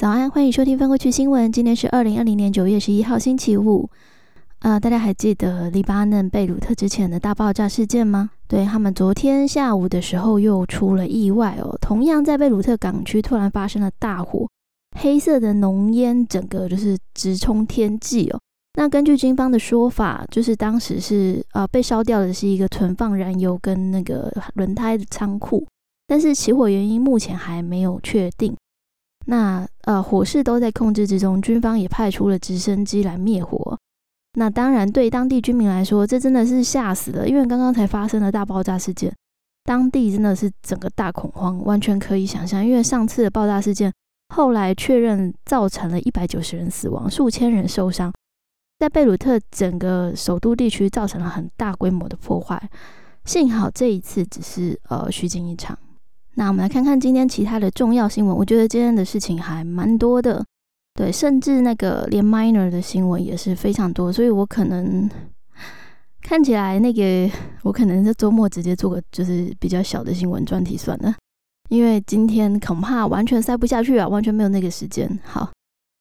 [0.00, 1.52] 早安，欢迎收听翻过去新闻。
[1.52, 3.86] 今天是二零二零年九月十一号，星期五。
[4.60, 8.30] 呃，大家还记得黎巴嫩贝鲁特之前的大爆炸事件吗？
[8.48, 14.48] 对他们昨天下午的时候又出了意外哦，同样在贝鲁特港区突然发生了大火，
[14.98, 18.40] 黑色的浓烟整个就是直冲天际哦。
[18.78, 25.66] 那根据军方的说法，就是当时是呃被烧掉的是一个存放燃油跟那个轮胎的仓库，
[26.06, 28.56] 但是起火原因目前还没有确定。
[29.30, 33.78] 那呃，火势都在控制之中，军方也派出了直升机来灭火。
[34.32, 39.14] 那当然，对当地居民来说，这真的是吓死了，因为刚刚才发生了大爆炸事件，
[39.64, 42.66] 当地真的是整个大恐慌，完全可以想象。
[42.66, 43.92] 因为上次的爆炸事件
[44.34, 48.12] 后来确认造成了一百九十人死亡，数千人受伤，
[48.80, 52.60] 在贝鲁特整个首都地区造成了很大规模的破坏。
[53.24, 55.78] 幸好这一次只是呃虚惊一场。
[56.34, 58.34] 那我们来看看今天其他的重要新闻。
[58.36, 60.44] 我觉得今天的事情还蛮多的，
[60.94, 65.10] 对，甚至那个连 minor 的新闻也是非常多，所以我可能
[66.22, 67.30] 看起来那个
[67.62, 71.14] 我可能在周末直接做个就是比较小的新闻专题算了，
[71.68, 75.18] 因为今天恐怕完全塞不下去啊，完全没有那个时间。
[75.24, 75.50] 好，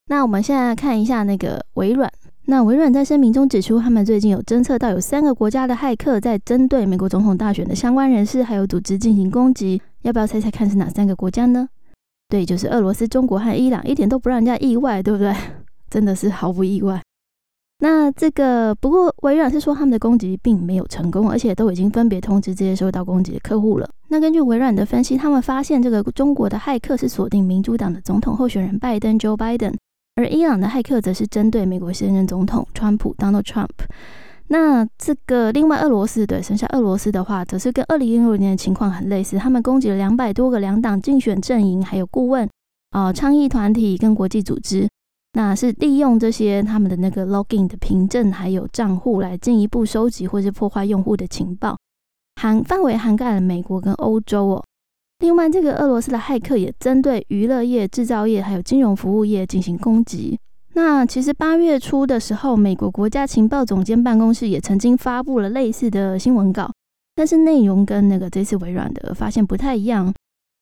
[0.08, 2.12] 那我们现在看一下那个微软。
[2.46, 9.80] 那微软在声明中指出，他们最近有侦测到有三个国家的骇客在针对美国总统大选的相关人士还有组织进行攻击。
[10.02, 11.68] 要不要猜猜看是哪三个国家呢？
[12.28, 15.34] 对，就是俄罗斯、中国和伊朗，一点都不让人家意外，对不对？
[15.90, 17.02] 真的是毫不意外。
[17.82, 23.90] 那这个不过微软是说他们的攻击并没有成功，而且都已经分别通知这些受到攻击的客户了。
[24.10, 29.76] 那根据微软的分析，他们发现这个中国的骇客是锁定民主党的总统候选人拜登 （Joe Biden）。
[30.16, 33.70] 而伊朗的骇客则是针对美国现任总统川普 （Donald Trump）。
[34.52, 42.50] 那这个另外俄罗斯对，剩下俄罗斯的话，则是跟二零一六年的情况很类似，他们攻击了两百多个两党竞选阵营，还有顾问
[42.90, 44.88] 啊、倡议团体跟国际组织。
[45.34, 51.78] 那是利用这些他们的那个 login 的凭证还有账户来进一步收集或是破坏用户的情报，
[52.42, 54.64] 涵范围涵盖了美国跟欧洲哦。
[55.20, 60.40] 另外，这个俄罗斯的骇客也针对娱乐业、制造业还有金融服务业进行攻击。
[60.74, 66.72] 那其实八月初的时候，美国国家情报总监办公室也曾经发布了类似的新闻稿，
[67.16, 70.14] 但是内容跟那个这次微软的发现不太一样。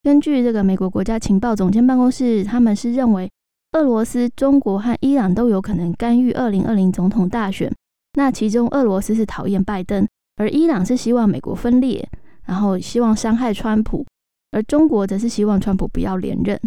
[0.04, 3.30] 根据这个美国国家情报总监办公室，他们是认为
[3.74, 7.72] 俄罗斯、中国和伊朗都有可能干预二零二零总统大选。
[8.14, 10.08] 那其中，俄罗斯是讨厌拜登，
[10.38, 12.08] 而伊朗是希望美国分裂，
[12.46, 14.06] 然后希望伤害川普。
[14.52, 16.58] 而中国则是希望川普不要连任。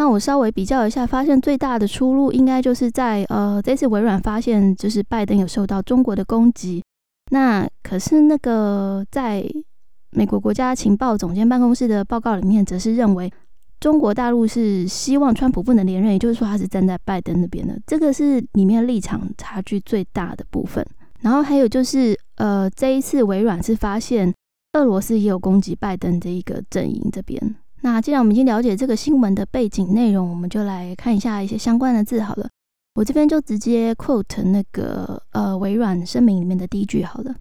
[0.00, 6.82] 那我稍微比较一下，发现最大的出入应该就是在呃，这次微软发现就是拜登有受到中国的攻击。
[7.32, 9.44] 那可是那个在
[10.12, 13.30] 美国国家情报总监办公室的报告里面，则是认为
[13.78, 17.78] 中国大陆是希望川普不能连任，也就是说他是站在拜登那边的。
[17.86, 20.82] 这个是里面立场差距最大的部分。
[21.20, 24.32] 然后还有就是呃，这一次微软是发现。
[24.74, 27.56] 俄罗斯也有攻击拜登这一个阵营这边。
[27.81, 32.49] 那既然我们已经了解这个新闻的背景内容，我们就来看一下一些相关的字好了。
[32.95, 37.35] 我这边就直接 quote 那个呃微软声明里面的第一句好了。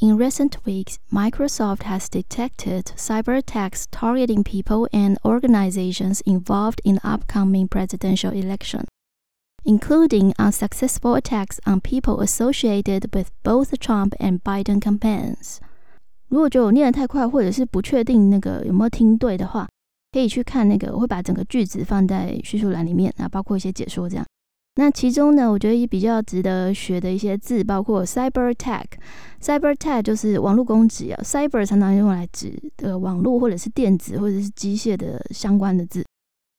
[0.00, 7.08] In recent weeks, Microsoft has detected cyber attacks targeting people and organizations involved in the
[7.08, 8.84] upcoming presidential election,
[9.64, 15.60] including unsuccessful attacks on people associated with both Trump and Biden campaigns.
[16.29, 19.67] 如果觉得我念的太快，或者是不确定那个有没有听对的话，
[20.11, 24.25] 可以去看那个，我会把整个句子放在叙述栏里面啊，包括一些解说这样。
[24.75, 28.85] 那其中呢，我觉得也比较值得学的一些字，包括 cyber attack。
[29.41, 36.05] cyber attack 就是网络攻击啊，cyber 常常用来指的网络或者是电子或者是机械的相关的字。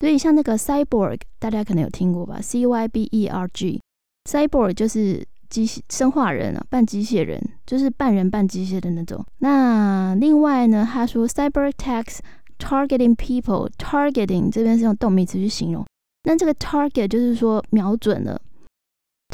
[0.01, 5.23] 所以像那个 cyborg，大家可能有听过吧？C Y B E R G，cyborg 就是。
[5.49, 9.25] 机械生化人啊，半机械人，就是半人半机械的那种。
[9.39, 12.19] 那另外呢，他说 cyber attacks
[12.59, 15.85] targeting people，targeting 这边是用动名词去形容。
[16.25, 18.41] 那这个 target 就是说瞄准了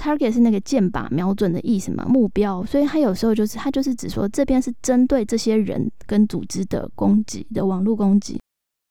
[0.00, 2.64] ，target 是那个箭靶瞄准的意思嘛，目标。
[2.64, 8.38] 所以它有时候就是它就是指说这边是针对这些人跟组织的攻击的网络攻击，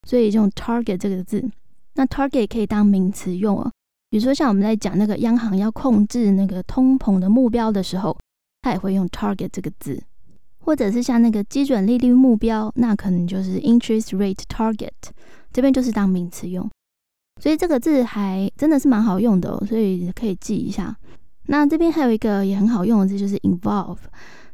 [0.07, 1.43] 所以用 target 这个字。
[1.95, 3.71] 那 target 可以当名词用啊。
[4.13, 8.15] 比如说，像我们在讲那个央行要控制那个通膨的目标的时候，
[8.61, 9.99] 它也会用 target 这个字，
[10.59, 14.91] 或者是像那个基准利率目标，那可能就是 interest rate target，
[15.51, 16.69] 这边就是当名词用。
[17.41, 20.95] 所以这个字还真的是蛮好用的哦，所以可以记一下。
[21.47, 23.97] 那这边还有一个也很好用的字，就是 involve，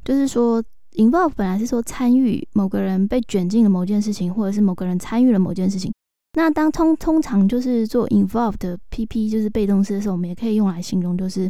[0.05, 0.63] 就是说
[0.93, 5.91] involve 本来是说参与某个人被卷进了某件事情，或者是某个人参与了某件事情。
[6.33, 11.49] 那当通通常就是做 involved PP 就是被动式的时候，我们也可以用来形容就是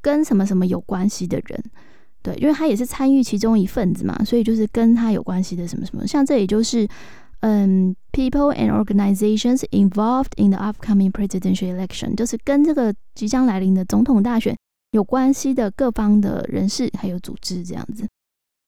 [0.00, 1.62] 跟什么什么有关系的人，
[2.22, 6.88] 对，因为他也是参与其中一份子嘛，所以就是跟他有关系的什么什么，像这里就是
[7.40, 14.56] 嗯，people and organizations involved in the upcoming presidential election，就是跟这个即将来临的总统大选
[14.92, 18.06] 有关系的各方的人士还有组织这样子。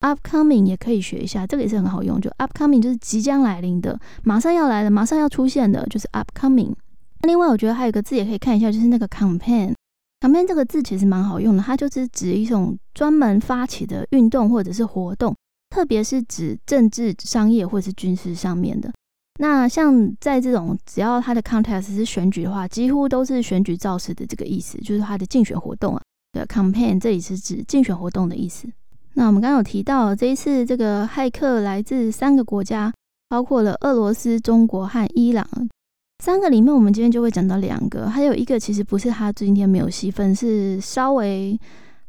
[0.00, 2.20] Upcoming 也可以学一下，这个也是很好用。
[2.20, 6.75] 就 Upcoming 就是即将来临的，马上要来了，马上要出现的，就是 Upcoming。
[7.22, 9.75] 另外，我觉得还有个字也可以看一下，就是那个 Campaign。
[10.20, 15.34] Campaign 这个字其实蛮好用的，它就是指一种专门发起的运动或者是活动，
[15.70, 18.92] 特别是指政治、商业或者是军事上面的。
[19.38, 26.02] 那像在这种只要它的 context 是选举的话，几乎都是选举造势的这个意思，就是它的竞选活动啊。
[26.32, 28.69] 对，Campaign 这里是指竞选活动的意思。
[29.18, 32.92] 那我们刚刚有提到，这一次这个骇客来自三个国家，
[33.30, 35.46] 包括了俄罗斯、中国和伊朗。
[36.22, 41.58] 三个里面，我们今天就会讲到两个，还有一个其实不是他今天没有戏份，是稍微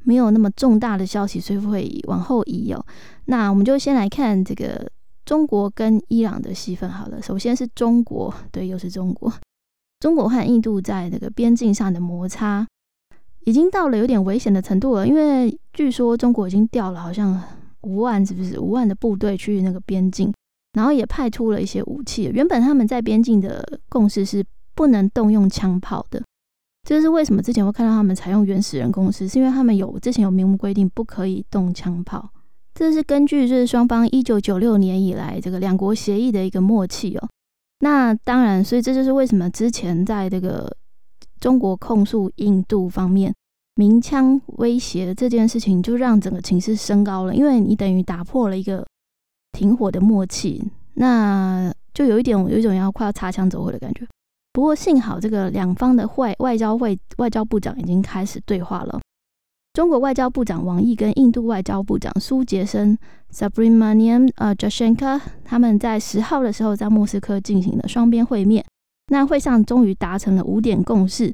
[0.03, 2.85] 没有那么重大的消息，所以会往后移哦。
[3.25, 4.85] 那我们就先来看这个
[5.23, 7.21] 中国跟伊朗的戏份好了。
[7.21, 9.31] 首先是中国，对，又是中国。
[10.01, 12.67] 中国和印度在这个边境上的摩擦。
[13.47, 17.41] 已经到了有点危险的程度了，因为据说中国已经调了好像
[17.83, 20.33] 五万，是不是五万的部队去那个边境，
[20.73, 22.29] 然后也派出了一些武器。
[22.33, 24.43] 原本他们在边境的共识是
[24.75, 26.21] 不能动用枪炮的，
[26.83, 27.41] 这是为什么？
[27.41, 32.29] 之前会看到他们采用原始人共识，是因为他们有之前有明文规定不可以动枪炮。
[32.75, 37.29] 这是根据就是双方一九九六年以来这个两国协议的一个默契哦。
[37.79, 40.69] 那当然，所以这就是为什么之前在这个。
[41.47, 43.33] 中国控诉印度方面
[43.75, 47.33] 鸣枪威胁这件事情，就让整个情势升高了。
[47.33, 48.85] 因为你等于打破了一个
[49.53, 50.61] 停火的默契，
[50.95, 54.05] 那就有一点有一种要快要擦枪走火的感觉。
[54.51, 58.99] 不过幸好，这个两方的外外交会外交部长已经开始对话了。
[59.71, 62.97] 中国外交部长王毅跟印度外交部长苏杰生
[63.31, 68.65] （Subramanian 呃 j a s h a n k a 他们在十号的时候在莫斯科进行了双边会面。
[69.07, 71.33] 那会上终于达成了五点共识，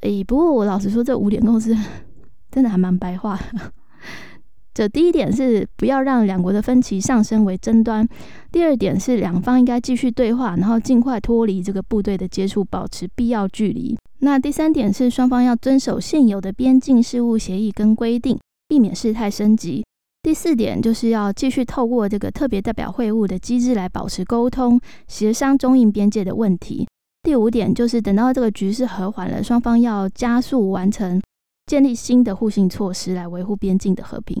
[0.00, 1.76] 诶，不过我老实说，这五点共识
[2.50, 3.38] 真的还蛮白话。
[4.74, 8.08] 这第一点是不要让两国的分歧上升为争端，
[8.50, 13.96] 第二点是两方应该继续对话，然后尽快脱离这个部队的接触，保持必要距离。
[14.20, 19.84] 那第三点是双方要遵守现有的边境事务协议跟规定，避免事态升级。
[20.22, 26.86] 第四点就是要继续透过这个特别代表会晤的机制来保持沟通、协商中印边界的问题。
[27.24, 31.20] 第五点就是等到这个局势和缓了，双方要加速完成
[31.66, 34.40] 建立新的互信措施来维护边境的和平。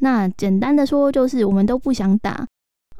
[0.00, 2.46] 那简单的说，就是我们都不想打，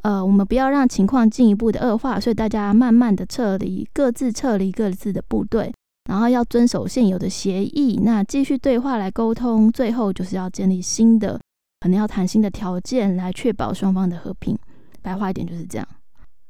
[0.03, 5.71] 呃，我们不要让情况进一步的恶化，所以大家慢慢的撤离，各自撤离各自的部队，
[6.09, 11.39] 然后要遵守现有的协议，那继续对话来沟通，最后就是要建立新的。
[11.83, 14.57] 可能要谈新的条件来确保双方的和平。
[15.03, 15.89] 白话一点就是这样。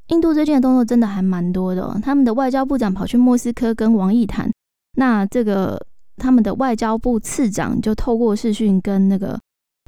[0.08, 4.52] 印度最近的动作真的还蛮多的，哦他们的外交部长跑去莫斯科跟王毅谈，
[4.98, 5.80] 那这个
[6.18, 9.40] 他们的外交部次长就透过视讯跟那个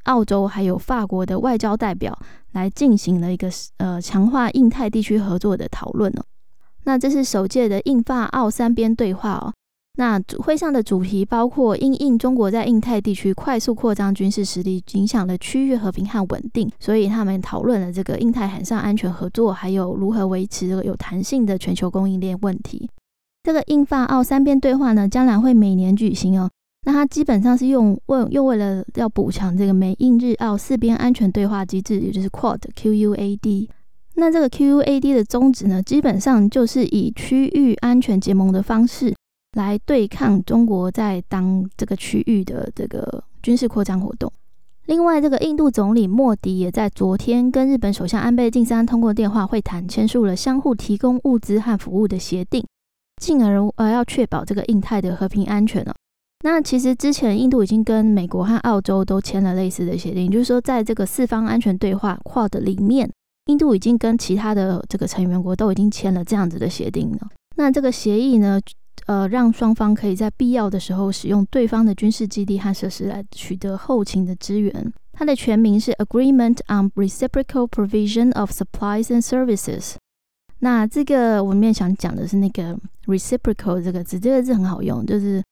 [0.05, 2.19] 澳洲还有法国的外交代表
[2.53, 6.25] 来进行了一个呃强化印太地区合作的讨论哦。
[6.85, 9.53] 那这是首届的印法澳三边对话哦。
[9.97, 22.91] 那会上的主题包括因应中国在印太地区快速扩张军事实力，影响了区域和平和稳定，所以他们讨论了这个印太海上安全合作，还有如何维持这个有弹性的全球供应链问题。
[23.45, 26.51] 这个印法澳三边对话呢，将来会每年举行哦。
[26.87, 33.71] 那它基本上是用为又为了要补强这个美印日澳四边安全对话机制，也就是 Quad Q U A D。
[34.17, 39.15] 那这个 Q U A D 的宗旨呢，基本上就是以区域安全结盟的方式。
[39.55, 44.33] 来对抗中国在当这个区域的这个军事扩张活动。
[44.87, 52.63] 另外，这个印度总理莫迪也在昨天跟日本首相安倍晋三通过电话会谈，签署了相互提供物资和服务的协定，
[53.23, 55.95] 进而呃要确保这个印太的和平安全了。
[56.45, 63.11] 那其实之前印度已经跟美国和澳洲都签了类似的协定，就是说在这个四方安全对话 QUAD 里面，
[63.47, 67.31] 印度已经跟其他的这个成员国都已经签了这样子的协定了。
[67.57, 68.61] 那这个协议呢？
[69.07, 74.93] 呃，让双方可以在必要的时候使用对方的军事基地和设施来取得后勤的支援。
[75.13, 79.95] 它的全名是 Agreement on Reciprocal Provision of Supplies and Services。
[80.61, 85.43] 那这个我里面想讲的是那个 reciprocal 这个字，这个字很好用，就是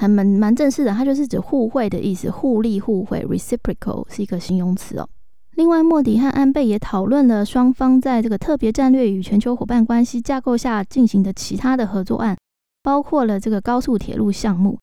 [0.00, 3.26] 还蛮蛮正式的，它就是指互惠的意思，互利互惠。
[3.28, 5.08] reciprocal 是一个形容词哦。
[5.56, 12.36] 另外，莫迪和安倍也讨论了双方在这个特别战略与全球伙伴关系架构下进行的其他的合作案，
[12.84, 14.78] 包括了这个高速铁路项目。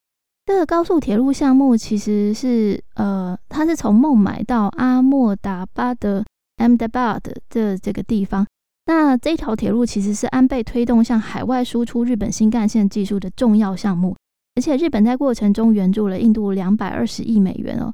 [0.45, 6.25] 这个高速铁路项目其实是呃，它是从孟买到阿莫达巴德
[6.57, 8.45] （Ahmedabad） 的这个地方。
[8.87, 14.17] 那这条铁路其实是安倍推动向海外输出日本新干线技术的重要项目，
[14.55, 17.93] 而且日本在过程中援助了印度两百二十亿美元哦。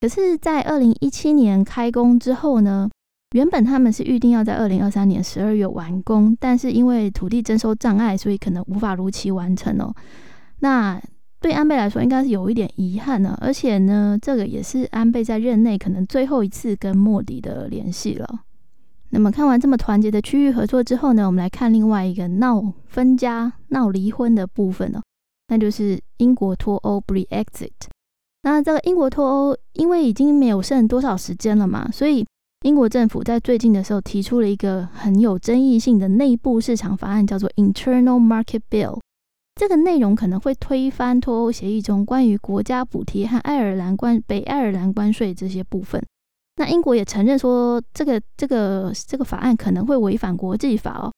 [0.00, 2.88] 可是，在二零一七年开工之后呢，
[3.32, 9.94] 原本他们是预定要在二零二三年十二月完工，但是因为土地征收障碍，所以可能无法如期完成哦。
[10.60, 11.00] 那
[11.40, 13.36] 对安倍来说，应该是有一点遗憾呢。
[13.40, 18.26] 而且呢，这个也是安倍在任内可能最后一次跟莫迪的联系了。
[19.10, 25.00] 那么看完这么团结的区域合作之后呢，我们来看另外一个闹分家、闹离婚的部分哦，
[25.48, 27.70] 那就是英国脱欧 （Brexit）。
[28.42, 32.26] 那这个英国脱欧，因为已经没有剩多少时间了嘛，所以
[32.62, 38.98] 英国政府在最近的时候提出了一个很有争议性的内部市场法案，叫做 Internal Market Bill。
[39.54, 46.02] 这个内容可能会推翻脱欧协议中关于国家补贴和爱尔兰关北爱尔兰关税这些部分。
[46.56, 51.12] 那英国也承认说，这个这个这个法案可能会违反国际法哦，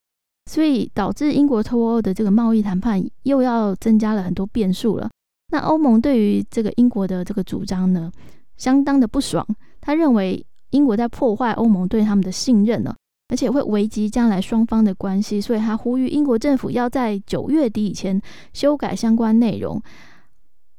[0.50, 5.08] 所以导致英国脱欧的这个贸易谈判又要增加了很多变数了。
[5.52, 8.12] 那欧盟对于这个英国的这个主张呢，
[8.58, 9.46] 相当的不爽。
[9.80, 12.94] 他认为英国在破坏欧盟对他们的信任呢，
[13.28, 18.20] 而且会危及将来双方的关系，所以他呼吁英国政府要在九月底以前
[18.52, 19.80] 修改相关内容。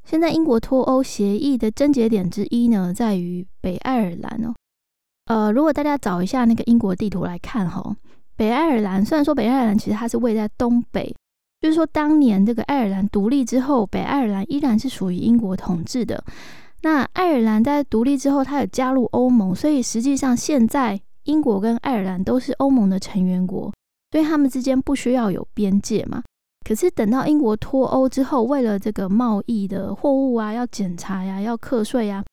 [0.03, 4.53] 现在英国脱欧协议的症结点之一呢，在于北爱尔兰哦。
[5.25, 7.95] 呃，如果大家找一下那个英国地图来看哈，
[8.35, 11.15] 北爱尔兰虽然说北爱尔兰其实它是位在东北。
[11.61, 16.23] 就是说，当年这个爱尔兰独立之后，北爱尔兰依然是属于英国统治的。
[16.83, 23.71] 那爱尔兰在独立之后，它有加入欧盟，所以实际上现在英国跟爱尔兰都是欧盟的成员国，
[24.11, 26.23] 所以他们之间不需要有边界嘛。
[26.67, 32.23] 可是等到英国脱欧之后，为了这个贸易的货物啊，要检查呀，要课税呀，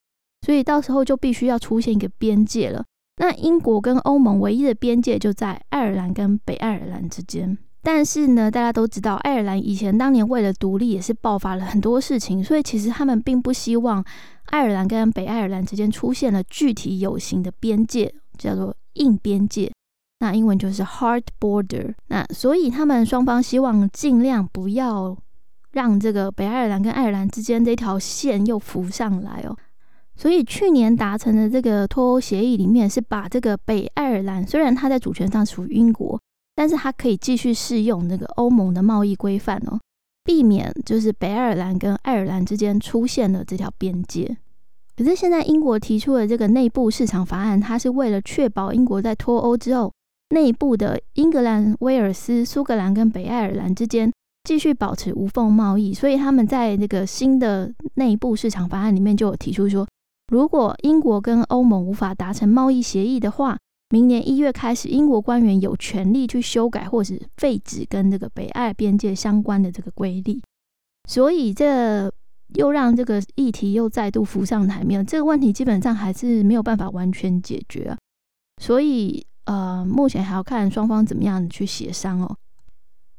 [0.45, 2.83] 所以到时候就必须要出现一个边界了。
[3.17, 7.57] 那英国跟欧盟唯一的边界就在爱尔兰跟北爱尔兰之间。
[7.91, 14.05] 但是呢，大家都知道，爱尔兰以前当年为了独立也是爆发了很多事情，所以其实他们并不希望
[14.51, 19.71] 爱尔兰跟北爱尔兰之间出现了具体有形的边界，叫做硬边界。
[20.19, 21.95] 那英文就是 hard border。
[22.09, 25.17] 那所以他们双方希望尽量不要
[25.71, 29.57] 让这个北爱尔兰跟爱尔兰之间这条线又浮上来哦。
[30.15, 36.19] 所以去年达成的这个脱欧协议里面是把这个北爱尔兰，虽然它在主权上属于英国。
[36.59, 39.79] 但是它可以继续适用那个欧盟的贸易规范哦，
[40.25, 44.35] 避免就是北爱尔兰跟爱尔兰之间出现了这条边界。
[44.97, 49.89] 可是现在英国提出的这个内部市场法案，它是为了确保英国在脱欧之后，
[50.35, 54.11] 内部的英格兰、威尔斯、苏格兰跟北爱尔兰之间
[54.43, 59.87] 继续保持无缝贸易，所以他们在那个新的内部市场法案里面就有提出说，
[60.27, 63.57] 如果英国跟欧盟无法达成贸易协议的话。
[63.91, 70.41] 明年一月开始，英国官员有权利去修改或是废止跟这个北爱边界相关的这个规例，
[71.09, 72.11] 所以这
[72.53, 75.03] 又让这个议题又再度浮上台面。
[75.03, 77.97] 这个问题基本上还是没有办法完全解决啊，
[78.61, 82.37] 所以呃，目前还要看双方怎么样去协商哦。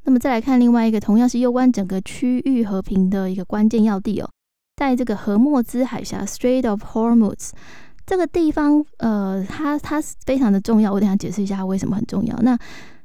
[0.05, 4.31] 那么再来看另外一个同样是攸关整个区域和平的一个关键要地哦，
[4.77, 7.50] 在这个荷莫兹海峡 （Strait of Hormuz）。
[8.11, 10.93] 这个地方，呃，它它是非常的重要。
[10.93, 12.37] 我等下解释一下为什么很重要。
[12.38, 12.59] 那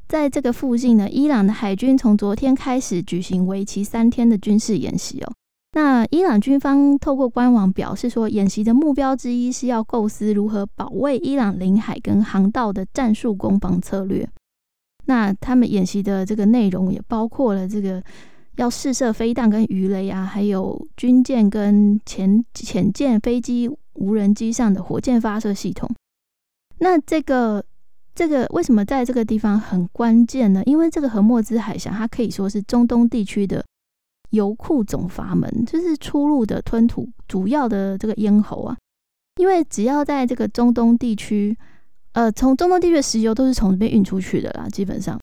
[0.07, 5.31] 在这个附近呢，伊朗的海军从昨天开始举行为期三天的军事演习哦。
[5.73, 14.27] 那伊朗军方透过官网表示说，演习的目标之一是要构思如何保卫伊朗领海跟航道的战术攻防策略。
[15.05, 18.01] 那他们演习的这个内容也包括了这个
[18.55, 23.69] 要试射飞弹跟鱼雷啊，还有军舰跟潜潜舰飞机。
[23.95, 25.89] 无人机上的火箭发射系统，
[26.79, 27.63] 那这个
[28.13, 30.61] 这个为什么在这个地方很关键呢？
[30.65, 33.63] 因为这个和莫兹海峡，它可以说是中东地区的
[34.31, 38.77] 油库总阀门，就是出入的吞吐主要的这个咽喉啊。
[39.37, 41.57] 因为只要在这个中东地区，
[42.13, 45.19] 呃，从中东地区的石油都是从这边运出去的啦，基本上，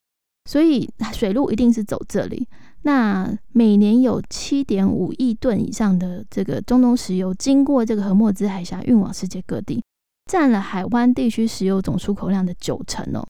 [0.50, 2.46] 所以水路一定是走这里。
[2.82, 9.82] 那每年有七点五亿吨以上的这个中东石油经过这个荷默兹海峡运往世界各地，
[10.30, 13.24] 占了海湾地区石油总出口量的九成哦，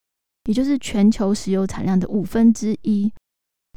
[0.48, 3.12] 也就是全球石油产量的五分之一。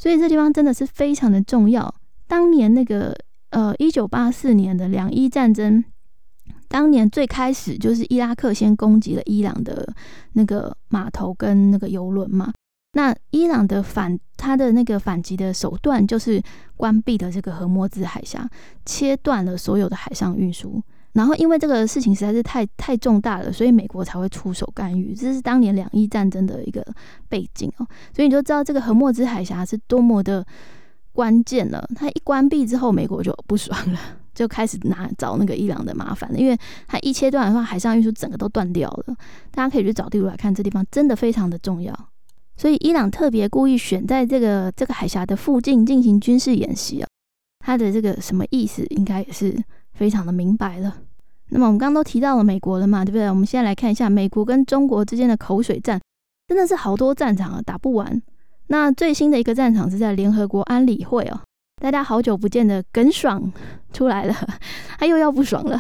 [0.02, 1.94] 所以这地方真的是非常的重要。
[2.28, 3.16] 当年那个
[3.50, 5.84] 呃一九八四年的两伊战争，
[6.68, 9.94] 当年最开始就是伊拉克先攻击了伊朗的
[10.34, 12.54] 那个码头跟那个油轮嘛。
[12.98, 16.42] 那伊朗的反他的那个反击的手段就是
[16.78, 18.50] 关闭的这个荷莫兹海峡，
[18.86, 20.82] 切断了所有的海上运输。
[21.12, 25.14] 然后因为这个事情实在是太太重大了，所以美国才会出手干预。
[25.14, 26.86] 这是当年两伊战争的一个
[27.28, 30.46] 背景哦，所以你就知道这个荷莫兹海峡是多么的
[31.12, 31.86] 关键了。
[31.96, 34.00] 它一关闭之后，美国就不爽了，
[34.34, 36.38] 就开始拿找那个伊朗的麻烦了。
[36.38, 39.16] 因为它一切断的话，海上运输整个都断掉了。
[39.52, 41.94] 大家可以去找地图来看，这地方真的非常的重要。
[42.58, 47.08] 所以伊朗特别故意选在这个这个海峡的附近进行军事演习啊，
[47.60, 49.56] 它的这个什么意思，应该也是
[49.94, 50.96] 非常的明白了。
[51.50, 53.30] 那么我们刚刚都提到了美国了嘛，对不对？
[53.30, 56.00] 我们现在来看一下美国跟中国之间的口水战，
[56.48, 58.22] 真的是好多战场啊，打不完。
[58.68, 61.40] 那最新的一个战场是在联合国安理会哦，
[61.82, 63.52] 大家好久不见的耿爽
[63.92, 64.34] 出来了，
[64.98, 65.80] 他又要不爽了。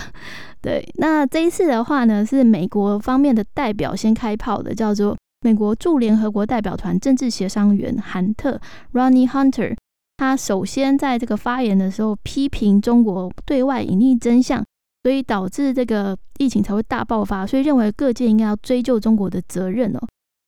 [0.61, 5.15] 对，那这一次的话呢，是美国方面的代表先开炮的，叫做。
[5.45, 8.59] 美国驻联合国代表团政治协商员韩特
[8.93, 9.75] （Ronnie Hunter）
[10.17, 14.65] 他首先在这个发言的时候批评中国对外隐匿真相，
[15.03, 19.99] 所以导致这个疫情才会大爆发，所以认为各界应该要追究中国的责任哦。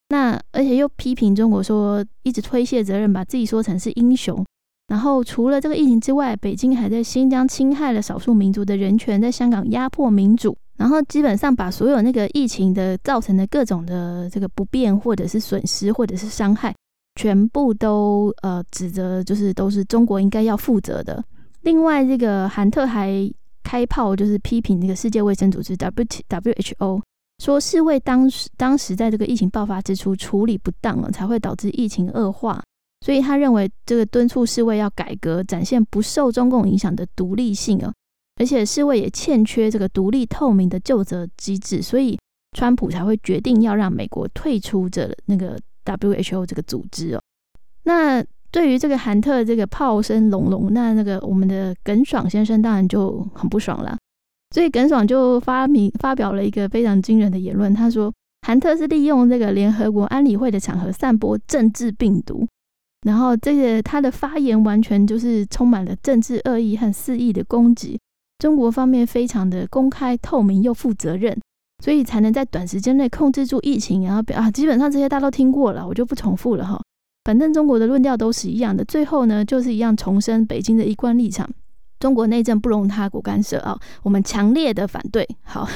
[0.10, 4.44] 那而且又批评中国说一直推卸责任，把自己说成是英雄。
[4.88, 10.58] 然后除了这个疫情之外，北京还在新疆侵害了少数民族的人权，在香港压迫民主。
[10.78, 16.74] 然后基本上把所有那个疫情的造成的各种的这个不便，或者是损失，或者是伤害，
[17.16, 21.24] 全部都呃指责，就是都是中国应该要负责的。
[21.62, 23.12] 另外，这个韩特还
[23.64, 27.02] 开炮，就是批评这个世界卫生组织 W W H O，
[27.44, 32.64] 说是为当时当时在这个疫情爆发之初处理不当了，才会导致疫情恶化。
[33.06, 37.92] 所以他认为这个敦促世卫要改革，展现不受中共影响的独立性啊。
[38.38, 42.18] 而且世卫也欠缺这个独立透明的救责机制，所以
[42.56, 47.22] 川普才会决定要让美国退出这那个 WHO 这个组织哦。
[47.84, 53.98] 那对于这个韩特这个炮声隆隆，那那个我们的耿爽先生当然就很不爽了，
[54.54, 58.14] 所以耿爽就发明发表了一个非常惊人的言论，他说
[58.46, 62.48] 韩特是利用这个联合国安理会的场合散播政治病毒，
[63.06, 68.00] 然后这个他的发言完全就是充满了政治恶意和肆意的攻击。
[68.40, 71.36] 中国方面非常的公开透明又负责任，
[71.84, 74.04] 所以才能在短时间内控制住疫情。
[74.04, 76.80] 然后表啊，基本上这些大家都听过了，我就不重复了哈。
[77.24, 78.86] 反正中国的论调都是一样的。
[78.86, 81.50] 最后呢，就是一样重申北京的一贯立场：
[82.00, 85.28] 中国内政不容他国干涉啊，我们强烈的反对。
[85.44, 85.68] 好，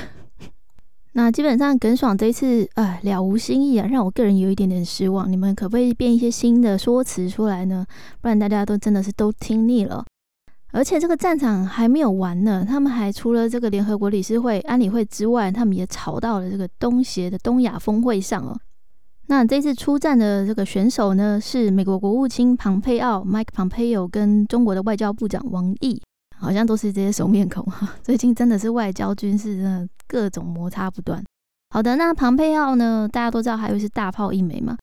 [1.13, 5.30] 那基本上耿爽这一次啊了无新意啊，让我个人有一点点失望。
[5.30, 7.86] 你们可不可以变一些新的说辞出来呢？
[8.21, 10.06] 不然大家都真的是都听腻了。
[10.74, 18.58] 而且这个战场还没有完呢，他们还除了这个联合国理事会、安理会之外，他们也吵到了这个东协的东亚峰会上哦。
[19.28, 26.02] 那这次出战的这个选手呢，是美国国务卿庞佩奥 （Mike Pompeo） 跟中国的外交部长王毅，
[26.38, 27.96] 好像都是这些熟面孔哈。
[28.04, 31.24] 最近真的是外交军事真的各种摩擦不断。
[31.70, 34.78] 好的，那庞佩奥呢，大家都知道，还有是大炮一枚嘛。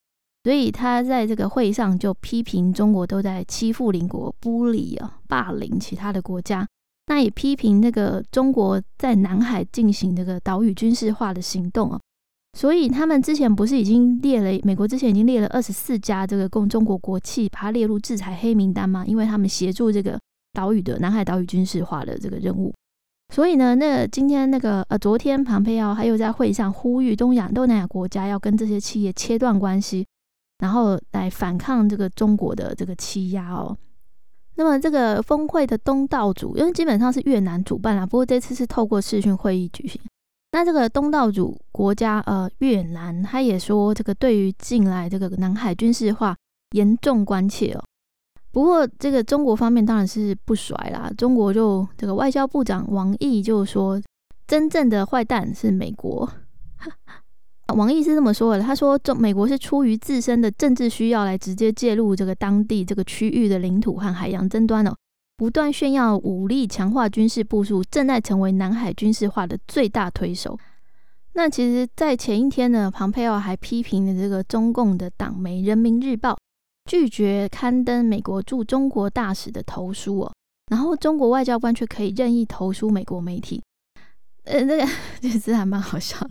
[0.49, 6.67] 所以他在这个会议上就批评中国都在欺负邻国、孤立啊、霸凌其他的国家，
[7.09, 12.01] 那也批评那个中国在南海进行这个岛屿军事化的行动啊。
[12.59, 19.05] 所以他们之前不是已经列了，美国之前已经列了二十四家这个供中国国企，把它列入制裁黑名单吗？
[19.07, 20.19] 因为他们协助这个
[20.55, 22.73] 岛屿的南海岛屿军事化的这个任务。
[23.35, 30.07] 所以呢，那今天那个呃，昨天庞佩奥还有在会上呼吁东亚、东南亚国家要跟这些企业切断关系。
[30.59, 33.77] 然后来反抗这个中国的这个欺压哦。
[34.57, 40.01] 那么这个峰会的东道主，因为基本上是越南主办啦，不过这次是透过视讯会议举行。
[40.53, 46.35] 那这个东道主国家呃越南，他也说这个对于近来这个南海军事化
[46.73, 47.85] 严重关切哦。
[48.51, 54.01] 不过这个中国方面当然是不甩啦，中国就这个外交部长王毅就说，
[54.47, 56.29] 真正的坏蛋是美国。
[57.75, 64.95] 王毅是这么说的，他说：“中美国是出于自身的政治需要来直接介入这个当地这个区域的领土和海洋争端哦，
[65.37, 70.59] 不断炫耀武力强化军事部署，正在成为南海军事化的最大推手。”
[71.35, 76.33] 那其实，在前一天呢，庞佩奥还批评了这个中共的党媒《人民日报》，
[76.91, 80.33] 拒绝刊登美国驻中国大使的投书哦，
[80.73, 83.63] 然后中国外交官却可以任意投书美国媒体，
[84.45, 84.87] 呃， 这个
[85.21, 86.31] 其实还蛮好笑的。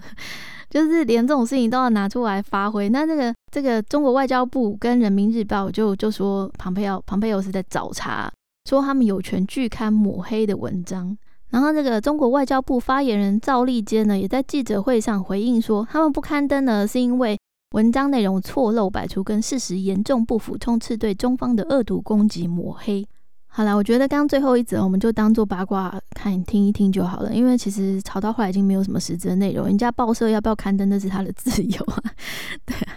[0.70, 8.30] 就是连这种事情都要拿出来发挥，那这个这个中国外交部跟人民日报就就说庞佩奥庞佩奥是在找茬，
[8.70, 11.18] 说他们有权拒刊抹黑的文章。
[11.50, 17.40] 然后，这个中国外交部发言人赵立坚呢，也在记者会上回应说，他们不刊登呢，是因为
[17.72, 23.08] 文章内容错漏百出，跟事实严重不符，充斥对中方的恶毒攻击抹黑。
[23.58, 32.04] 好了，我觉得刚刚最后一则，我们就当做八卦看听一听就好了，因为其实吵到后来已经没有什么实质的内容，人家报社要不要刊登那是他的 自由啊，
[32.68, 32.94] 对啊，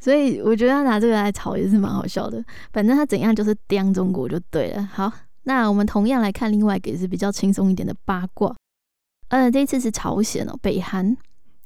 [0.00, 4.82] 所以我觉得他拿这个来吵也是蛮好笑的，反正他怎样就是刁中国就对了。
[4.92, 5.12] 好。
[5.44, 8.52] 那我们同样来看另外一个也是比较轻松一点的八卦，
[9.28, 11.16] 呃，这一次是朝鲜哦，北韩。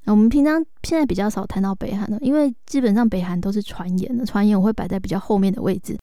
[0.04, 5.96] 我们平常现在比较少谈到北韩了，因为基本上北韩都是传言的，传言我会摆在比较后面的位置。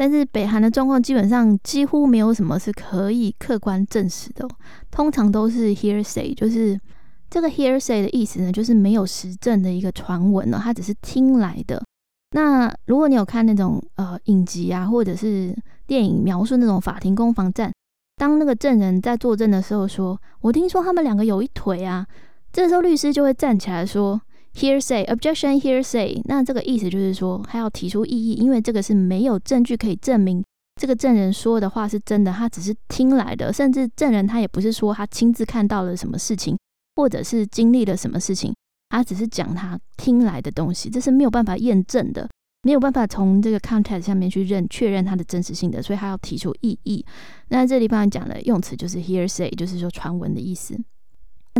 [0.00, 4.48] 但是北韩的状况基本上几乎没有什么是可以客观证实的，
[4.90, 6.80] 通常都是 hearsay，就是
[7.28, 11.84] 这个 hearsay 的意思呢，就是没有实证的一个传闻呢，它只是听来的。
[12.30, 15.54] 那如果你有看那种呃影集啊，或者是
[15.86, 17.70] 电影描述那种法庭攻防战，
[18.16, 22.06] 当那个证人在作证的时候说：“我听说他们两个有一腿啊。”
[22.50, 24.18] 这时候律师就会站起来说
[24.54, 30.44] ：“Hearsay, objection, hearsay。”那这个意思就是说，他要提出异议，因为这个是没有证据可以证明
[30.80, 36.56] 这个证人说的话是真的，他只是听来的，甚至证人他也不是说他亲自看到了什么事情，
[36.96, 38.54] 或者是经历了什么事情。
[38.88, 42.28] 他只是讲他听来的东西，这是没有办法验证的，
[42.62, 47.04] 没有办法从这个 context 下面去认确认它的真实性的，所以他要提出异议。
[47.48, 50.76] 那这里帮你讲的用词就是 hearsay，就是说传闻的意思。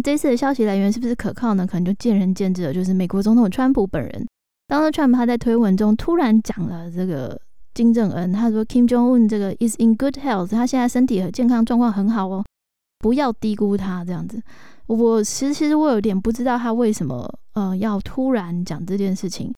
[0.03, 1.67] 这次的消息来源是不是可靠呢？
[1.67, 2.73] 可能就见仁见智了。
[2.73, 4.27] 就是美国总统川普本人，
[4.67, 7.41] 当时川普他在推文中突然讲了这个
[7.75, 12.45] 金正恩，他说 Kim Jong Un 这个 is in good health，他现在身体和健康状况很好哦，
[12.99, 14.43] 不要低估他这样子。
[14.87, 19.53] 我其实其实我有点不知道他为什么呃要突然讲这件事情，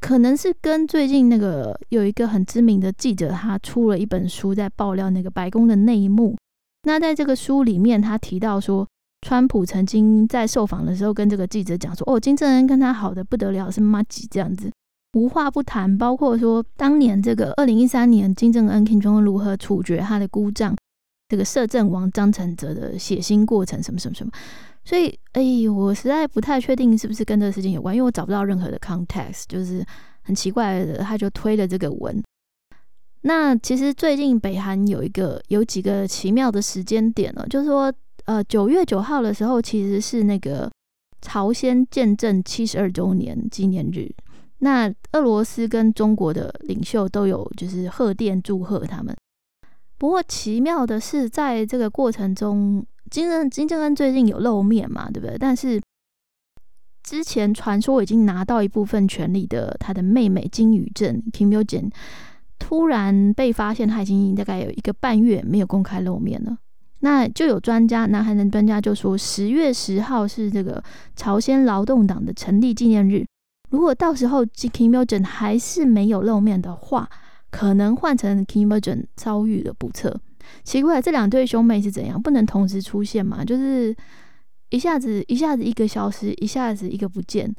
[0.00, 6.36] 可能是跟最近那个有一个很知名的记者，他出了一本书在爆料那个白宫的内幕。
[6.84, 8.86] 那在这个书里面，他提到说，
[9.22, 14.70] 川普曾经在受访的时候跟这个记者讲说，哦，金正恩跟他好的不得了，是妈吉这样子，
[15.14, 15.96] 无话不谈。
[15.98, 20.76] 包括说当年这个二零一三年金正恩 Kim Jong 如何处决他的姑丈
[21.28, 24.30] 这个摄政王张承泽的血腥过程，什么什么什么。
[24.84, 29.84] 所以，哎，我实在不太确定是不是跟这个事情有关，因为我找不到任何的 context，就是
[30.22, 32.22] 很奇怪的，他就推了这个文。
[33.22, 37.92] 那其实最近北韩有一个有几个奇妙的时间点了，就是说，
[38.26, 40.70] 呃，九月九号的时候，其实是那个
[41.20, 44.08] 朝鲜建政七十二周年纪念日。
[44.58, 49.16] 那俄罗斯跟中国的领袖都有就是贺电祝贺他们。
[49.98, 52.86] 不过奇妙的是，在这个过程中。
[53.08, 55.08] 金正金正恩最近有露面嘛？
[55.08, 55.38] 对不对？
[55.38, 55.80] 但是
[57.04, 61.88] 之前传说已经拿到一部分权力的他的妹妹金宇镇 Kim Yo Jin，
[62.58, 66.58] 突然被发现他已经大概有一个半月没有公开露面了。
[67.06, 70.82] 那就有专家，南韩的专家就说，十月十号是这个
[71.14, 73.24] 朝鲜劳动党的成立纪念日。
[73.70, 77.08] 如果到时候 Kim Yo Jin 还是没有露面的话，
[77.52, 80.20] 可能换成 Kim Yo Jin 遭遇了不测。
[80.64, 83.44] 奇怪，这两对兄妹是怎样不能同时出现嘛？
[83.44, 83.94] 就是
[84.70, 87.54] 一下子一下子一个消失，一下子一个不见，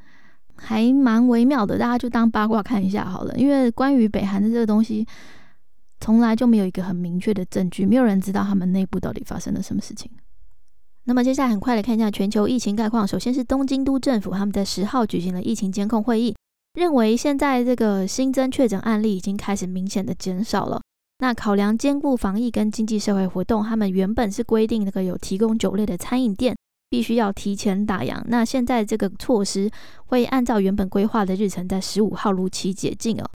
[0.58, 1.78] 还蛮微妙的。
[1.78, 3.34] 大家就当八卦看一下好了。
[3.38, 5.08] 因为关于北韩的这个东西，
[6.00, 10.10] 从来就没有一个很明确的证据，没有人知道他们内部到底发生了什么事情。
[11.06, 13.08] 那么接下来很快来看一下全球疫情概况。
[13.08, 16.36] 首先是东京都政府，他们在十号举行了疫情监控会议，
[16.74, 20.82] 认为现在这个新增确诊案例已经开始明显的减少了。
[21.20, 26.56] 那考量兼顾防疫跟经济社会活动，他们原本是规定那个有提供酒类的餐饮店
[26.90, 28.22] 必须要提前打烊。
[28.28, 29.72] 那现在这个措施
[30.08, 33.26] 会按照原本规划的日程，在十五号如期解禁哦。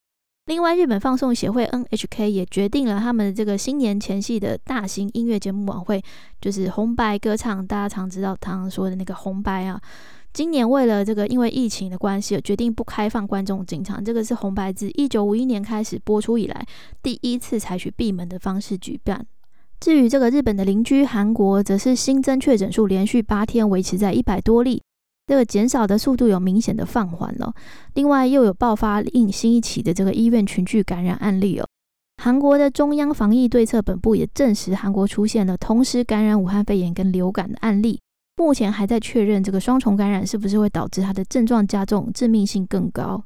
[0.46, 6.02] 另外，日本放送协会 NHK 也决定了他们这个新年前夕的大型音乐节目晚会，
[6.40, 9.80] 就是红白歌唱，大家常知道常说的那个红白啊。
[10.32, 14.04] 今年为了这个，因为疫情的关系，决定不开放观众进场。
[14.04, 16.66] 这个是红白自一九五一年开始播出以来
[17.04, 19.24] 第一次采取闭门的方式举办。
[19.78, 24.82] 至于这个日本的邻居韩国，则是新增确诊数连续八天维持在一百多例，
[25.32, 27.54] 这个减少的速度有明显的放缓了。
[27.94, 31.66] 另外，又有爆发另新一起的这个医院群聚感染案例哦。
[32.22, 37.98] 韩国的中央防疫对策本部也证实，韩国出现了同时感染武汉肺炎跟流感的案例。
[38.36, 43.24] 目前还在确认这个双重感染是不是会导致它的症状加重、致命性更高。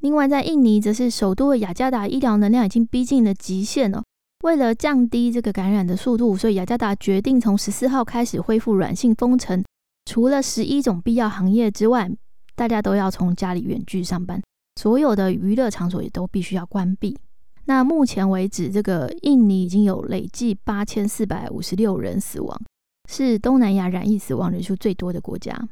[0.00, 4.02] 另外，在印尼则是首都的雅加达医疗能量已经逼近了极限了。
[4.42, 9.62] 为了降低这个感染的速度，所以雅加达决定从十四号开始恢复软性封城。
[10.08, 12.10] 除了十一种必要行业之外，
[12.56, 14.40] 大家都要从家里远距上班，
[14.76, 17.14] 所有的娱乐场所也都必须要关闭。
[17.66, 22.58] 那目前为止，这个印尼已经有累计八千四百五十六人死亡。
[23.06, 25.68] 是东南亚染疫死亡人数最多的国家。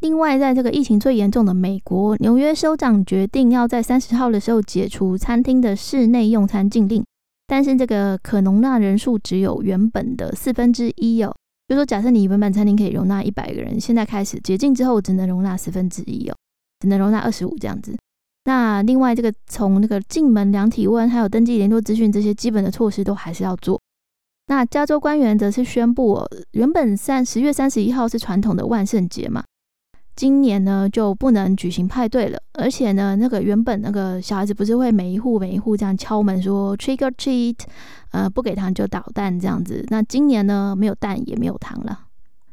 [0.00, 7.04] 另外，在这个疫情最严重的美国，纽约州长决定要在三十号的时候解除餐厅的室内用餐禁令，
[7.46, 11.32] 但是这个可容纳人数只有原本的四分之一哦。
[11.68, 16.34] 就说假设你原本餐厅可以容纳一百个人，现在开始解禁之后，只能容纳十分之一哦，
[16.80, 17.94] 只能容纳二十五这样子。
[18.44, 23.78] 那另外，这个从那个进门量体温，还有登记联络资讯这些基本的措施都还是要做。
[24.46, 29.44] 那加州官员则是宣布，原本三十月三十一号是传统的万圣节嘛，
[30.18, 32.38] 今年呢就不能举行派对了。
[32.54, 37.54] 而且呢，那个原本那个小孩子不是会每一户每一户这样敲门说 trick or treat，
[38.10, 39.86] 呃，不给糖就捣蛋这样子。
[39.90, 42.00] 那今年呢，没有蛋也没有糖了。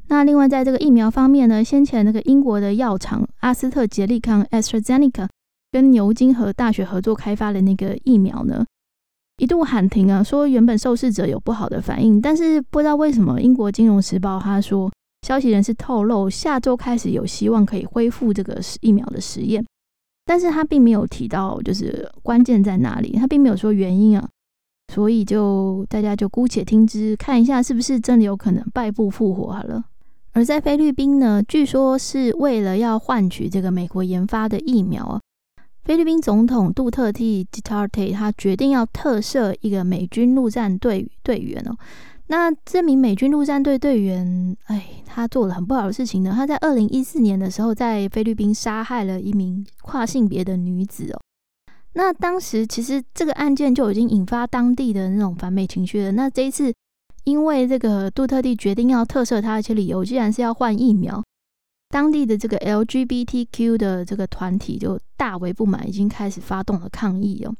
[0.09, 5.27] 那另外在这个疫苗方面呢，先前那个英国的药厂阿斯特捷利康 （AstraZeneca）
[5.71, 8.63] 跟牛津和大学合作开发的那个疫苗呢。
[9.37, 14.89] 一度喊停啊，说原本受试者有不好的反应，但是不知道为什么，英国金融时报他说，
[15.25, 19.65] 消息人士透露，下周开始有希望可以恢复这个疫苗的实验，
[20.23, 24.29] 但是他并没有提到就是关键在哪里，他并没有说原因啊，
[24.93, 29.83] 所以就大家就姑且听之，看一下是不是真的有可能败部复活好了。
[30.33, 35.19] 而在菲律宾呢，据说是为了要换取这个美国研发的疫苗啊。
[35.85, 41.75] 菲律宾总统杜特蒂 （Duterte） 他决定要特赦一个美军陆战队队员哦。
[42.27, 46.33] 那这名美军陆战队队员，哎，他做了很不好的事情呢。
[46.35, 51.21] 他在二零一四年的时候，在菲律宾杀害了一名跨性别的女子哦。
[51.93, 56.11] 那当时其实这个案件就已经引发当地的那种反美情绪了。
[56.13, 56.73] 那这一次，
[57.23, 61.23] 因为这个杜特地决定要特赦他，而且理由既然是要换疫苗。
[61.89, 67.55] 当地的这个 LGBTQ 的这个团体就大为不满，已经开始发动了抗议哦。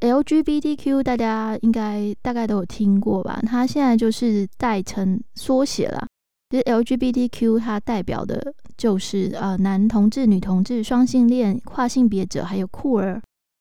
[0.00, 3.40] LGBTQ 大家应该大概都有听过吧？
[3.46, 6.06] 它现在就是代称缩写啦。
[6.50, 13.20] 其实 LGBTQ 它代表的就是呃男同志、女同志、双性恋、跨性别者，还有酷儿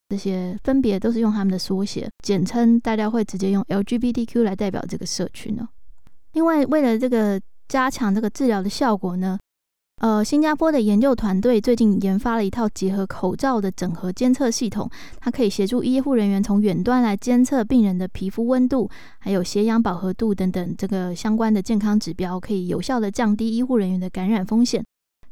[0.09, 5.67] 这些，分别都是用他们的缩写简称，大家会直接用 LGBTQ 来代表这个社群呢。
[6.33, 9.39] 另外，为了这个加强这个治疗的效果呢。
[10.01, 14.89] 呃，新加坡的研究团队最近研发了一套结合口罩的整合监测系统，
[15.21, 24.83] 它可以协助医护人员从远端来监测病人的皮肤温度、还有血氧饱和度等等这个相关的健康指标，可以有效的降低医护人员的感染风险。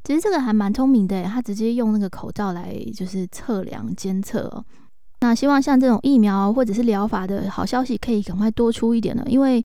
[0.05, 4.63] 其实这个还蛮聪明的，它直接用那个口罩来就是测量监测。
[5.19, 9.62] 那希望像这种疫苗或者是疗法的好消息可以赶快多出一点了，因为。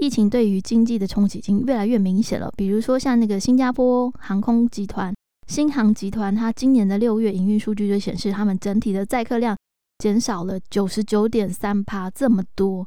[0.00, 2.50] 疫情对于经济的冲击已经越来越明显了。
[2.56, 5.14] 比如说，像那个新加坡航空集团
[5.46, 9.54] 新航集团，它今年的六月营运数据就显示，他们整体的载客量
[9.98, 12.86] 减少了九十九点三趴，这么多。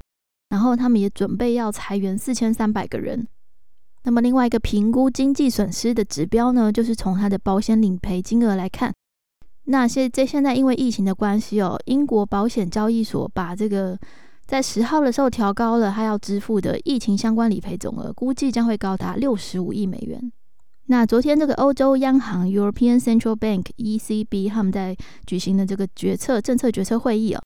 [0.50, 3.28] 然后他们也准备要裁员四千三百个人。
[4.04, 8.92] 那么另外一个评估经济损失的指标呢，就是从它的保险理赔金额来看。
[9.66, 14.00] 那现在现在因为疫情的关系哦，英国保险交易所把这个。
[14.46, 20.32] 在十号的时候调高了他要支付的疫情相关理赔总额，估计将会高达六十五亿美元。
[20.88, 27.42] 那昨天这个欧洲央行 European Central Bank ECB 他们在举行的这个决策政策决策会议哦，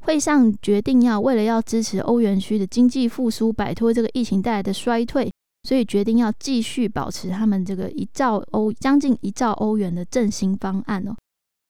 [0.00, 11.16] 会上决定要为了要支持欧元区的经济复苏，摆脱这个疫情带来的衰退，所以决定要继续保持他们这个一兆欧将近一兆欧元的振兴方案哦。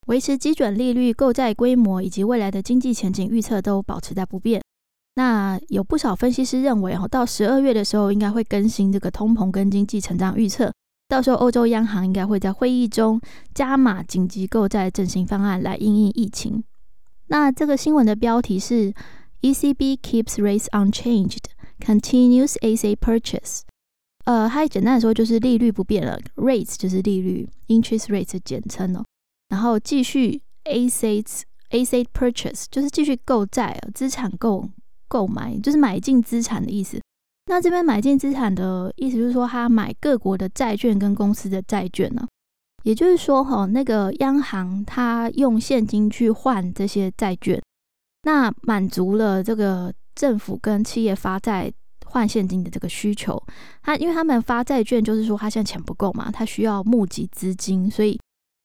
[0.08, 4.60] 维持基准利率、购债规模以及未来的经济前景预测都保持在不变。
[5.16, 10.72] 那有不少分析师认为，哈，到十二月的时候应该会更新这个通膨跟经济成长预测。
[11.08, 13.20] 到时候欧洲央行应该会在会议中
[13.54, 16.64] 加码紧急购债振兴方案来应应疫情。
[17.28, 18.92] 那这个新闻的标题是
[19.42, 21.44] ECB keeps rates unchanged,
[21.78, 23.60] continues ASA purchase。
[24.24, 29.04] 呃，它简单的说就是利率不变了，rates 就是利率，interest rates 简称哦。
[29.50, 34.66] 然后继续 asset asset purchase 就是继续购债资产购
[35.08, 37.00] 购买就是买进资产的意思。
[37.46, 42.26] 那这边买进资产的意思就是说，他买各国的债券跟公司的债券呢。
[42.82, 47.62] 也就是说，哈，那个央行它用现金去换这些债券，
[48.22, 51.72] 那满足了这个政府跟企业发债
[52.06, 53.42] 换现金的这个需求。
[53.82, 58.18] 他因为他们发债券，就是说他现在钱不够嘛，他需要募集资金，所以。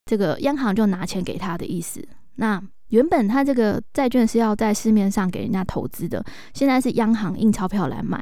[0.06, 2.04] 这个央行就拿钱给他的意思。
[2.38, 6.23] 那原本他这个债券是要在市面上给人家投资的，
[6.54, 8.19] 现在是央行印钞票来买。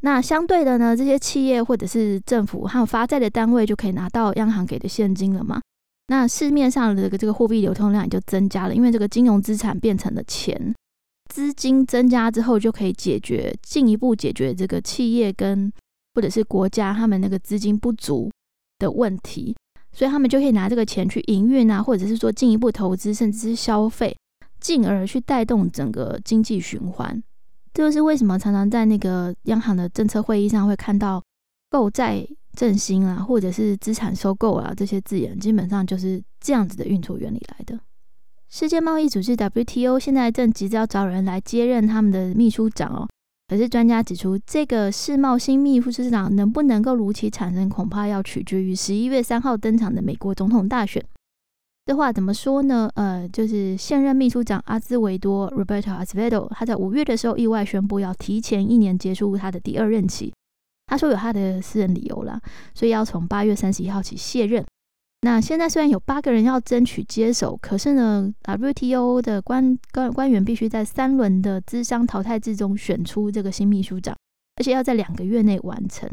[0.00, 5.60] 那相对的呢，这些企业或者是政府还有发债的单位就可以拿到央行给的现金了嘛？
[6.08, 10.74] 那市面上的这个这个货币流通量也就增加了，因为这个金融资产变成了钱，
[11.32, 15.72] 资金增加之后就可以解决进一步解决这个企业跟
[16.14, 18.30] 或者是国家他们那个资金不足
[18.78, 19.56] 的问题，
[19.96, 24.14] 所以他们就可以拿这个钱去营运啊，或者是说进一步投资，甚至是消费，
[24.60, 27.22] 进而去带动整个经济循环。
[27.72, 31.22] 这就是为什么常常在那个央行的政策会议上会看到
[31.70, 37.80] 购债振兴啊，或者是资产收购啊这些字眼，基本上就是这样子的运作原理来的。
[38.50, 43.08] 世界贸易组织 WTO 现在正急着要找人来接任他们的秘书长哦。
[43.48, 51.00] 可是专家指出，这个世贸新秘书长能不能够如期产生，恐怕要取决于十一月三号登场的美国总统大选。
[51.84, 52.90] 这话怎么说呢？
[52.96, 60.32] 呃，就是现任秘书长阿兹维多 （Roberto Azevedo） 他在五月的时候意外宣布要提前一年结束他的第二任期。
[60.88, 62.40] 他说有他的私人理由啦，
[62.74, 64.64] 所以要从八月三十一号起卸任。
[65.26, 74.16] 那现在虽然有八个人要争取接手，可是呢，WTO 的官官官员必须在三轮的资商淘汰制中选出这个新秘书长，
[74.54, 76.08] 而且要在两个月内完成。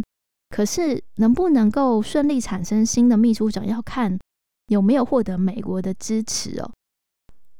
[0.49, 4.17] 可是能不能够顺利产生新的秘书长，要看。
[4.69, 6.71] 有没有获得美国的支持哦？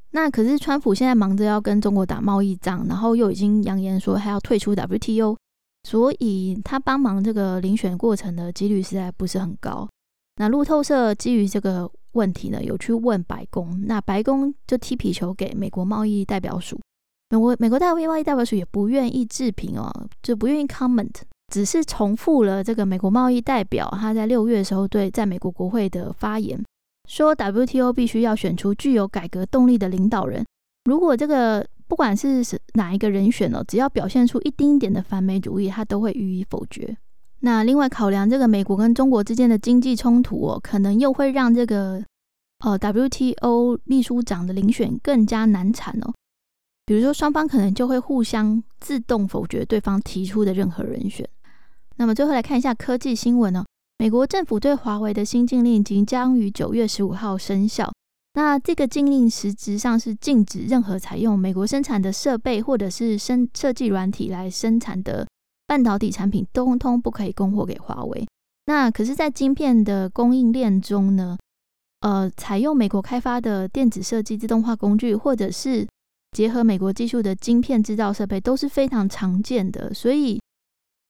[0.10, 5.38] 那可是川普现在忙着要跟中国打贸易战，然后又已经扬言说还要退出 WTO，
[5.84, 9.88] 所以他帮忙这个遴选过程的几率实在不是很高。
[10.36, 16.80] 那路透社基于这个问题呢，有去问白宫，那白宫就踢皮球给美国贸易代表署，
[17.30, 19.92] 美国美国大贸易代表署也不愿意置评哦，
[20.22, 21.14] 就不愿意 comment，
[21.54, 26.60] 只是重复了这个美国贸易代表他在六月的时候对在美国国会的发言。
[27.10, 30.46] 说 WTO 必须要选出具有改革动力的领导人。
[30.86, 32.42] 如果这个不管是
[32.76, 36.98] 哪一个人选哦，只要表现出一丁点的反美主义，他都会予以否决。
[37.46, 42.02] 那另外考量这个美国跟中国之间的经济冲突哦，可能又会让这个
[42.60, 46.14] 呃 WTO 秘书长的遴选更加难产哦。
[46.86, 51.28] 比如说双方可能就会互相自动否决对方提出的任何人选。
[51.98, 53.66] 那么最后来看一下科技新闻哦。
[54.00, 57.92] 美国政府对华为的新禁令即将于九月十五号生效。
[58.36, 65.28] 那这个禁令实质上是禁止任何采用美国生产的设备或者是生设计软体来生产的
[65.74, 68.28] 半导体产品，通通不可以供货给华为。
[68.68, 71.36] 那可是，在晶片的供应链中呢，
[72.02, 75.88] 呃，采用美国开发的电子设计自动化工具，或者是
[76.32, 79.92] 结合美国技术的晶片制造设备，都是非常常见的。
[79.92, 80.40] 所以。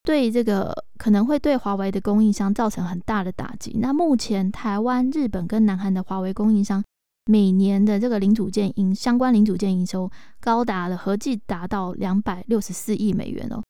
[0.05, 3.77] 对这个可能会对华为的供应商造成很大的打击。
[3.79, 6.83] 那目前台湾、日本跟南韩的华为供应商
[7.31, 13.62] 每年的这个零组件营相关零组件营收高达了合计达到两百六十四亿美元哦，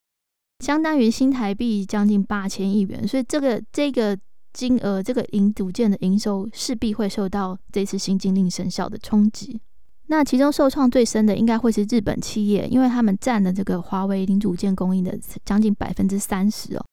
[0.60, 3.06] 相当于新台币将近八千亿元。
[3.06, 4.18] 所以这个这个
[4.52, 9.60] 金额，这个零组件的营收势必会受到这次新禁令生效的冲击。
[10.06, 16.84] 那其中受创最深的应该会是日本企业，因为他们占了这个华为零组件供应的将近百分之三十哦。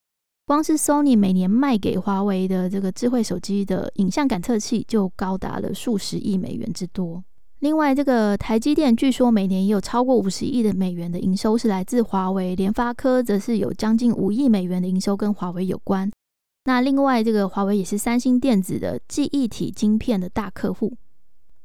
[0.46, 7.24] 光是 Sony 每年卖给华为的这个智慧手机的影像感测器就高达了数十亿美元之多。
[7.62, 16.12] 另外，这个台积电据说每年也有超过五十亿的美元的营收是来自华为，联发科则是有将近五亿美元的营收跟华为有关。
[16.66, 20.94] 那另外，这个华为也是三星电子的记忆体晶片的大客户。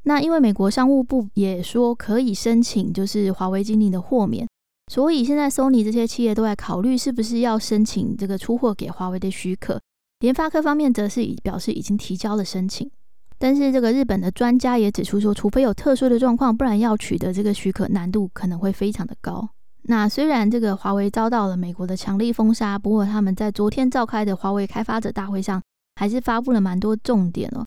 [0.03, 4.47] 那因为美国商务部也说可以申请，就是华为禁令的豁免，
[4.93, 9.81] 所以现在 Sony 这些企业都在考虑是不是要申请这个出货给华为的许可。
[10.21, 12.91] 联发科方面则是已表示已经提交了申请，
[13.39, 19.49] 但是这个日本的专家也指出说，除非有特殊的状况，不然要取得这个许可难度可能会非常的高。
[19.83, 25.63] 那虽然这个华为遭到了美国的强力封杀，不过他们在昨天召开的华为开发者大会上，
[25.95, 27.65] 还是发布了蛮多重点哦。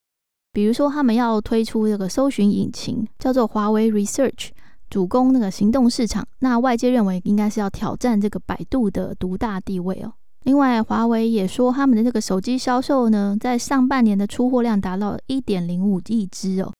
[0.51, 4.49] 比如说，他们要推出这个搜寻引擎，叫做华为 Research，
[4.89, 6.27] 主攻那个行动市场。
[6.39, 10.11] 那外界认为应该是要挑战这个百度的独大地位哦。
[10.43, 16.71] 另外，华为也说，他们的这个手机销售呢，在上半年的出货量达到一点零五亿只哦。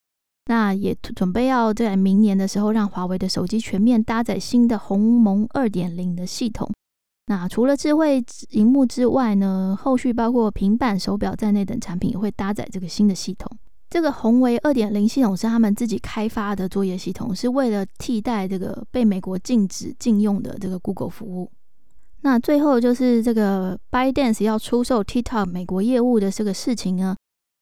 [0.45, 6.71] 那也准备要在明年的时候，让华为的手机全面搭载新的鸿蒙二点零的系统。
[7.27, 13.47] 那除了智慧荧幕之外呢，后续包括平板、手表在内等产品也会搭载这个新的系统。
[13.89, 21.51] 这个宏维二点零系统是他们自己开发的作业系统，是为了替代这个被美国禁止禁用的这个 Google 服务。
[22.21, 27.15] 那最后就是这个 ByteDance 要出售 TikTok 美国业务的这个事情呢，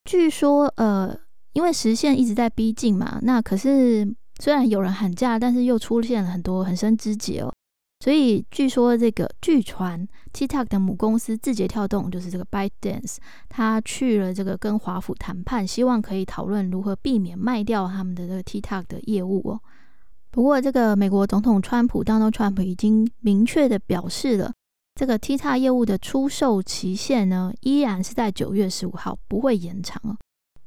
[0.06, 1.16] 据说呃，
[1.54, 4.08] 因为时限一直在逼近嘛，那可是
[4.40, 7.54] 虽然有人喊价，但是又出现了很多很深枝节哦。
[8.00, 13.18] 所以据说这个据传，TikTok 的母公司字节跳动就是这个 ByteDance，
[13.50, 19.60] 他去了这个跟华府谈判，希望可以讨论如何避免卖掉他们的这个 TikTok 的业务哦。
[20.30, 24.54] 不过这个美国总统川普 Donald Trump 已经明确的表示了，
[24.94, 30.16] 这个 T 叉业务的出售期限呢，依然是在九月十五号，不会延长哦。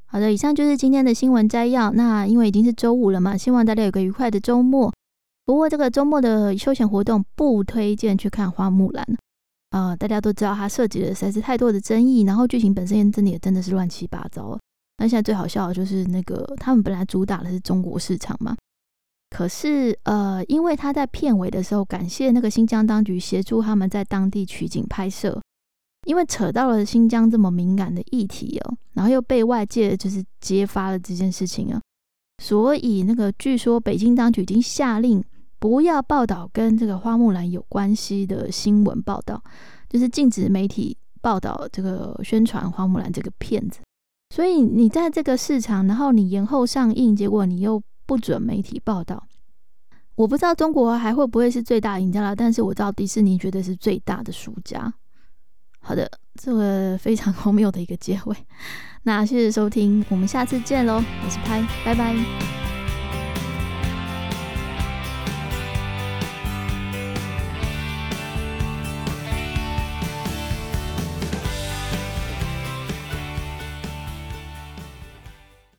[0.07, 1.93] 好的，以上就是今天的新闻摘要。
[1.93, 4.93] 那因为已经是周五了嘛，希望大家有个愉快的周末。
[5.45, 9.07] 不过这个周末的休闲活动不推荐去看花木兰
[9.71, 14.59] 啊，大家都知道它涉及了实在是太多的争议，然后剧情本身真的也真的是乱七八糟。
[14.99, 18.57] 那现在最好笑的就是那个他们本来主打的是中国市场嘛。
[19.31, 25.41] 可是，呃，因为他在片尾的时候感谢那个新疆当局协助他们在当地取景拍摄，
[26.05, 31.81] 因为扯到了新疆这么敏感的议题哦，然后又被外界就是揭发了这件事情啊，
[32.43, 35.23] 所以那个据说北京当局已经下令
[35.61, 39.41] 不要报道跟这个花木兰有关系的新闻报道，
[39.89, 43.79] 就是禁止媒体报道这个宣传花木兰这个片子。
[44.35, 47.81] 所以你在这个市场，然后你延后上映，结果你又。
[48.11, 49.25] 不准媒体报道，
[50.17, 54.93] 我不知道中国还会不会是最大赢家了，但是我知道迪士尼绝对是最大的输家。
[55.79, 58.37] 好的，这个非常荒谬的一个结尾，
[59.05, 62.60] 那谢谢收听，我们下次见喽，我是拍，拜拜。